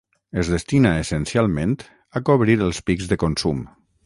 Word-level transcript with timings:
Es 0.43 0.47
destina 0.53 0.93
essencialment 1.01 1.77
a 2.21 2.23
cobrir 2.31 2.57
els 2.71 2.81
pics 2.89 3.13
de 3.13 3.23
consum. 3.27 3.63